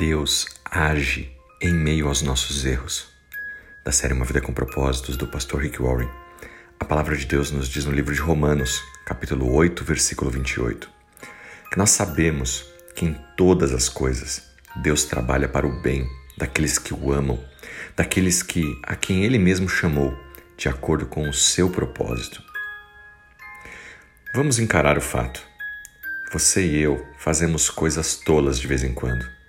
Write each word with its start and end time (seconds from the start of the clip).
Deus 0.00 0.46
age 0.64 1.30
em 1.60 1.74
meio 1.74 2.08
aos 2.08 2.22
nossos 2.22 2.64
erros. 2.64 3.08
Da 3.84 3.92
série 3.92 4.14
Uma 4.14 4.24
Vida 4.24 4.40
com 4.40 4.50
Propósitos, 4.50 5.14
do 5.14 5.26
pastor 5.26 5.60
Rick 5.60 5.82
Warren. 5.82 6.08
A 6.80 6.86
palavra 6.86 7.14
de 7.14 7.26
Deus 7.26 7.50
nos 7.50 7.68
diz 7.68 7.84
no 7.84 7.92
livro 7.92 8.14
de 8.14 8.20
Romanos, 8.22 8.82
capítulo 9.04 9.54
8, 9.54 9.84
versículo 9.84 10.30
28, 10.30 10.88
que 11.70 11.76
nós 11.76 11.90
sabemos 11.90 12.64
que 12.96 13.04
em 13.04 13.14
todas 13.36 13.74
as 13.74 13.90
coisas 13.90 14.42
Deus 14.76 15.04
trabalha 15.04 15.46
para 15.46 15.66
o 15.66 15.82
bem 15.82 16.08
daqueles 16.38 16.78
que 16.78 16.94
o 16.94 17.12
amam, 17.12 17.38
daqueles 17.94 18.42
que 18.42 18.64
a 18.84 18.96
quem 18.96 19.22
ele 19.24 19.38
mesmo 19.38 19.68
chamou, 19.68 20.18
de 20.56 20.66
acordo 20.66 21.04
com 21.04 21.28
o 21.28 21.34
seu 21.34 21.68
propósito. 21.68 22.42
Vamos 24.34 24.58
encarar 24.58 24.96
o 24.96 25.02
fato. 25.02 25.42
Você 26.32 26.66
e 26.66 26.78
eu 26.80 27.06
fazemos 27.18 27.68
coisas 27.68 28.16
tolas 28.16 28.58
de 28.58 28.66
vez 28.66 28.82
em 28.82 28.94
quando. 28.94 29.39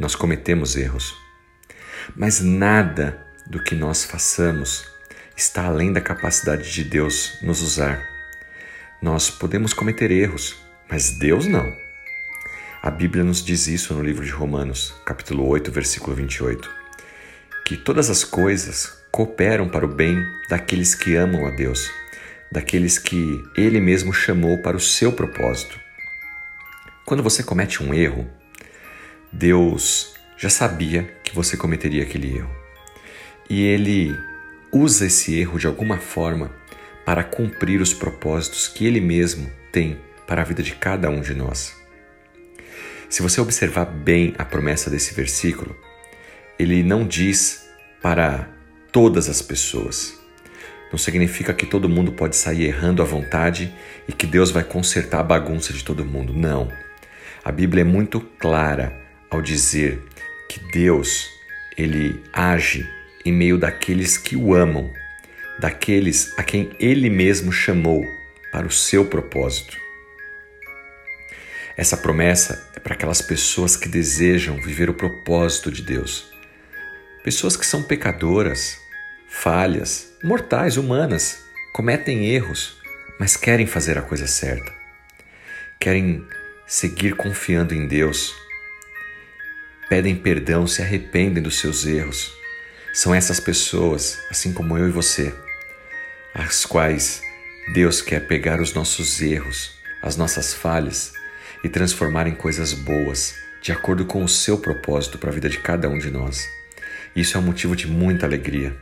Nós 0.00 0.14
cometemos 0.16 0.76
erros. 0.76 1.14
Mas 2.16 2.40
nada 2.40 3.22
do 3.46 3.62
que 3.62 3.74
nós 3.74 4.02
façamos 4.02 4.88
está 5.36 5.66
além 5.66 5.92
da 5.92 6.00
capacidade 6.00 6.72
de 6.72 6.82
Deus 6.82 7.36
nos 7.42 7.60
usar. 7.60 8.02
Nós 9.02 9.28
podemos 9.28 9.74
cometer 9.74 10.10
erros, 10.10 10.56
mas 10.90 11.10
Deus 11.10 11.44
não. 11.46 11.70
A 12.82 12.90
Bíblia 12.90 13.22
nos 13.22 13.44
diz 13.44 13.66
isso 13.66 13.92
no 13.92 14.02
livro 14.02 14.24
de 14.24 14.30
Romanos, 14.30 14.94
capítulo 15.04 15.46
8, 15.46 15.70
versículo 15.70 16.16
28, 16.16 16.70
que 17.66 17.76
todas 17.76 18.08
as 18.08 18.24
coisas 18.24 19.04
cooperam 19.12 19.68
para 19.68 19.84
o 19.84 19.94
bem 19.94 20.16
daqueles 20.48 20.94
que 20.94 21.14
amam 21.14 21.46
a 21.46 21.50
Deus, 21.50 21.90
daqueles 22.50 22.98
que 22.98 23.38
Ele 23.54 23.78
mesmo 23.78 24.14
chamou 24.14 24.62
para 24.62 24.78
o 24.78 24.80
seu 24.80 25.12
propósito. 25.12 25.78
Quando 27.04 27.22
você 27.22 27.42
comete 27.42 27.82
um 27.82 27.92
erro, 27.92 28.39
Deus 29.32 30.14
já 30.36 30.50
sabia 30.50 31.04
que 31.22 31.34
você 31.34 31.56
cometeria 31.56 32.02
aquele 32.02 32.36
erro. 32.36 32.50
E 33.48 33.62
Ele 33.62 34.16
usa 34.72 35.06
esse 35.06 35.38
erro 35.38 35.58
de 35.58 35.66
alguma 35.66 35.98
forma 35.98 36.52
para 37.04 37.24
cumprir 37.24 37.80
os 37.80 37.92
propósitos 37.92 38.68
que 38.68 38.86
Ele 38.86 39.00
mesmo 39.00 39.50
tem 39.72 39.98
para 40.26 40.42
a 40.42 40.44
vida 40.44 40.62
de 40.62 40.74
cada 40.74 41.10
um 41.10 41.20
de 41.20 41.34
nós. 41.34 41.76
Se 43.08 43.22
você 43.22 43.40
observar 43.40 43.86
bem 43.86 44.34
a 44.38 44.44
promessa 44.44 44.88
desse 44.88 45.12
versículo, 45.14 45.76
ele 46.56 46.82
não 46.84 47.04
diz 47.04 47.68
para 48.00 48.48
todas 48.92 49.28
as 49.28 49.42
pessoas. 49.42 50.16
Não 50.92 50.98
significa 50.98 51.52
que 51.52 51.66
todo 51.66 51.88
mundo 51.88 52.12
pode 52.12 52.36
sair 52.36 52.66
errando 52.66 53.02
à 53.02 53.04
vontade 53.04 53.74
e 54.06 54.12
que 54.12 54.26
Deus 54.26 54.52
vai 54.52 54.62
consertar 54.62 55.20
a 55.20 55.24
bagunça 55.24 55.72
de 55.72 55.82
todo 55.82 56.04
mundo. 56.04 56.32
Não. 56.32 56.70
A 57.42 57.50
Bíblia 57.50 57.80
é 57.80 57.84
muito 57.84 58.20
clara 58.20 58.99
ao 59.30 59.40
dizer 59.40 60.02
que 60.48 60.58
Deus, 60.72 61.30
ele 61.76 62.20
age 62.32 62.88
em 63.24 63.32
meio 63.32 63.56
daqueles 63.56 64.18
que 64.18 64.36
o 64.36 64.54
amam, 64.54 64.92
daqueles 65.58 66.36
a 66.38 66.42
quem 66.42 66.70
ele 66.80 67.08
mesmo 67.08 67.52
chamou 67.52 68.04
para 68.50 68.66
o 68.66 68.70
seu 68.70 69.04
propósito. 69.04 69.76
Essa 71.76 71.96
promessa 71.96 72.68
é 72.74 72.80
para 72.80 72.94
aquelas 72.94 73.22
pessoas 73.22 73.76
que 73.76 73.88
desejam 73.88 74.60
viver 74.60 74.90
o 74.90 74.94
propósito 74.94 75.70
de 75.70 75.82
Deus. 75.82 76.30
Pessoas 77.22 77.56
que 77.56 77.64
são 77.64 77.82
pecadoras, 77.82 78.78
falhas, 79.28 80.12
mortais, 80.22 80.76
humanas, 80.76 81.44
cometem 81.72 82.26
erros, 82.26 82.76
mas 83.18 83.36
querem 83.36 83.66
fazer 83.66 83.96
a 83.96 84.02
coisa 84.02 84.26
certa. 84.26 84.72
Querem 85.78 86.26
seguir 86.66 87.14
confiando 87.14 87.74
em 87.74 87.86
Deus. 87.86 88.34
Pedem 89.90 90.14
perdão, 90.14 90.68
se 90.68 90.80
arrependem 90.80 91.42
dos 91.42 91.58
seus 91.58 91.84
erros. 91.84 92.32
São 92.94 93.12
essas 93.12 93.40
pessoas, 93.40 94.20
assim 94.30 94.52
como 94.52 94.78
eu 94.78 94.86
e 94.86 94.92
você, 94.92 95.34
as 96.32 96.64
quais 96.64 97.20
Deus 97.74 98.00
quer 98.00 98.28
pegar 98.28 98.60
os 98.60 98.72
nossos 98.72 99.20
erros, 99.20 99.72
as 100.00 100.16
nossas 100.16 100.54
falhas 100.54 101.12
e 101.64 101.68
transformar 101.68 102.28
em 102.28 102.36
coisas 102.36 102.72
boas, 102.72 103.34
de 103.60 103.72
acordo 103.72 104.04
com 104.04 104.22
o 104.22 104.28
seu 104.28 104.58
propósito 104.58 105.18
para 105.18 105.30
a 105.30 105.32
vida 105.32 105.48
de 105.48 105.58
cada 105.58 105.88
um 105.88 105.98
de 105.98 106.08
nós. 106.08 106.48
Isso 107.16 107.36
é 107.36 107.40
um 107.40 107.44
motivo 107.44 107.74
de 107.74 107.88
muita 107.88 108.26
alegria. 108.26 108.76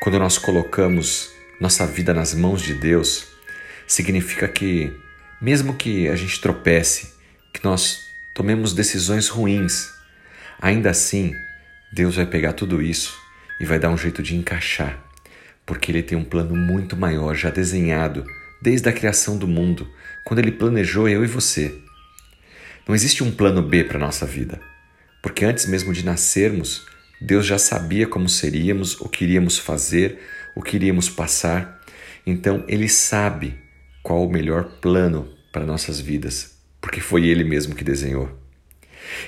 Quando 0.00 0.18
nós 0.18 0.36
colocamos 0.36 1.30
nossa 1.60 1.86
vida 1.86 2.12
nas 2.12 2.34
mãos 2.34 2.60
de 2.60 2.74
Deus, 2.74 3.28
significa 3.86 4.48
que, 4.48 4.92
mesmo 5.40 5.76
que 5.76 6.08
a 6.08 6.16
gente 6.16 6.40
tropece, 6.40 7.14
que 7.52 7.62
nós 7.62 8.11
tomemos 8.34 8.72
decisões 8.72 9.28
ruins, 9.28 9.90
ainda 10.60 10.90
assim, 10.90 11.34
Deus 11.92 12.16
vai 12.16 12.26
pegar 12.26 12.54
tudo 12.54 12.80
isso 12.80 13.14
e 13.60 13.64
vai 13.64 13.78
dar 13.78 13.90
um 13.90 13.98
jeito 13.98 14.22
de 14.22 14.34
encaixar, 14.34 14.98
porque 15.66 15.92
Ele 15.92 16.02
tem 16.02 16.16
um 16.16 16.24
plano 16.24 16.56
muito 16.56 16.96
maior 16.96 17.34
já 17.34 17.50
desenhado 17.50 18.24
desde 18.62 18.88
a 18.88 18.92
criação 18.92 19.36
do 19.36 19.46
mundo, 19.46 19.88
quando 20.24 20.38
Ele 20.38 20.52
planejou 20.52 21.08
eu 21.08 21.24
e 21.24 21.28
você. 21.28 21.74
Não 22.86 22.94
existe 22.94 23.22
um 23.22 23.30
plano 23.30 23.62
B 23.62 23.84
para 23.84 23.98
a 23.98 24.00
nossa 24.00 24.24
vida, 24.24 24.60
porque 25.22 25.44
antes 25.44 25.66
mesmo 25.66 25.92
de 25.92 26.04
nascermos, 26.04 26.86
Deus 27.20 27.46
já 27.46 27.58
sabia 27.58 28.06
como 28.06 28.28
seríamos, 28.28 29.00
o 29.00 29.08
que 29.08 29.24
iríamos 29.24 29.58
fazer, 29.58 30.18
o 30.56 30.62
que 30.62 30.76
iríamos 30.76 31.08
passar. 31.08 31.80
Então, 32.26 32.64
Ele 32.66 32.88
sabe 32.88 33.54
qual 34.02 34.26
o 34.26 34.30
melhor 34.30 34.80
plano 34.80 35.32
para 35.52 35.64
nossas 35.64 36.00
vidas, 36.00 36.51
porque 36.82 37.00
foi 37.00 37.26
Ele 37.26 37.44
mesmo 37.44 37.74
que 37.74 37.84
desenhou. 37.84 38.28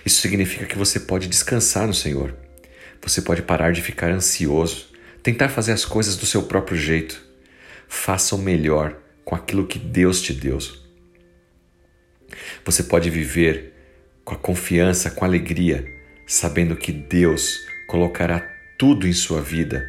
Isso 0.04 0.20
significa 0.20 0.66
que 0.66 0.76
você 0.76 1.00
pode 1.00 1.28
descansar 1.28 1.86
no 1.86 1.94
Senhor. 1.94 2.36
Você 3.00 3.22
pode 3.22 3.42
parar 3.42 3.72
de 3.72 3.80
ficar 3.80 4.10
ansioso, 4.10 4.88
tentar 5.22 5.48
fazer 5.48 5.72
as 5.72 5.84
coisas 5.84 6.16
do 6.16 6.26
seu 6.26 6.42
próprio 6.42 6.76
jeito. 6.76 7.24
Faça 7.88 8.34
o 8.34 8.38
melhor 8.38 8.96
com 9.24 9.34
aquilo 9.34 9.66
que 9.66 9.78
Deus 9.78 10.20
te 10.20 10.32
deu. 10.32 10.58
Você 12.64 12.82
pode 12.82 13.08
viver 13.08 13.72
com 14.24 14.34
a 14.34 14.38
confiança, 14.38 15.10
com 15.10 15.24
a 15.24 15.28
alegria, 15.28 15.86
sabendo 16.26 16.74
que 16.74 16.90
Deus 16.90 17.58
colocará 17.86 18.40
tudo 18.78 19.06
em 19.06 19.12
sua 19.12 19.40
vida, 19.40 19.88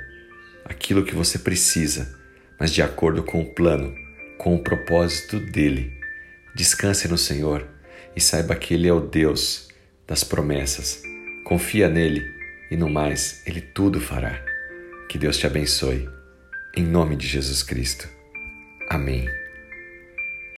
aquilo 0.66 1.04
que 1.04 1.16
você 1.16 1.40
precisa, 1.40 2.20
mas 2.60 2.72
de 2.72 2.82
acordo 2.82 3.24
com 3.24 3.42
o 3.42 3.46
plano, 3.46 3.96
com 4.38 4.56
o 4.56 4.64
propósito 4.64 5.40
dele. 5.40 5.95
Descanse 6.56 7.10
no 7.10 7.18
Senhor 7.18 7.68
e 8.16 8.22
saiba 8.22 8.56
que 8.56 8.74
Ele 8.74 8.88
é 8.88 8.94
o 8.94 9.02
Deus 9.02 9.68
das 10.08 10.24
promessas. 10.24 11.04
Confia 11.44 11.90
nele 11.90 12.26
e 12.72 12.78
no 12.78 12.90
mais, 12.90 13.46
Ele 13.46 13.60
tudo 13.60 14.00
fará. 14.00 14.42
Que 15.10 15.18
Deus 15.18 15.38
te 15.38 15.46
abençoe. 15.46 16.10
Em 16.76 16.84
nome 16.84 17.18
de 17.18 17.28
Jesus 17.28 17.62
Cristo. 17.62 18.08
Amém. 18.90 19.28